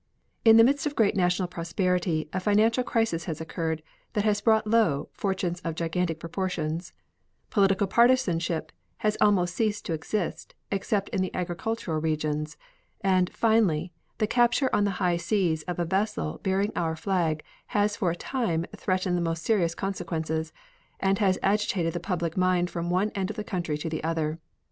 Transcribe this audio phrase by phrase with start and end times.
[0.43, 4.65] In the midst of great national prosperity a financial crisis has occurred that has brought
[4.65, 6.91] low fortunes of gigantic proportions;
[7.51, 8.71] political partisanship
[9.05, 12.57] has almost ceased to exist, especially in the agricultural regions;
[13.01, 17.95] and, finally, the capture upon the high seas of a vessel bearing our flag has
[17.95, 20.51] for a time threatened the most serious consequences,
[20.99, 24.39] and has agitated the public mind from one end of the country to the other.